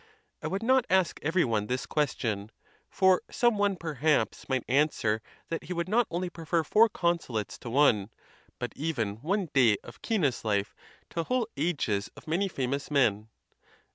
183 0.39 0.49
I 0.49 0.51
would 0.51 0.63
not 0.63 0.85
ask 0.89 1.19
every 1.21 1.45
one 1.45 1.67
this 1.67 1.85
question; 1.85 2.49
for 2.89 3.21
some 3.29 3.59
one 3.59 3.75
perhaps 3.75 4.49
might 4.49 4.63
answer 4.67 5.21
that 5.49 5.65
he 5.65 5.73
would 5.73 5.87
not 5.87 6.07
only 6.09 6.27
prefer 6.27 6.63
four 6.63 6.89
consulates 6.89 7.59
to 7.59 7.69
one, 7.69 8.09
but 8.57 8.73
even 8.75 9.17
one 9.17 9.49
day 9.53 9.77
of 9.83 9.99
Cinna's 10.03 10.43
life 10.43 10.73
to 11.11 11.23
whole 11.25 11.47
ages 11.55 12.09
of 12.17 12.27
many 12.27 12.47
famous 12.47 12.89
men. 12.89 13.29